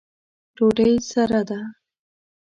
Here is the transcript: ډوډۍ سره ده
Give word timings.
ډوډۍ 0.55 0.91
سره 1.11 1.39
ده 1.49 1.59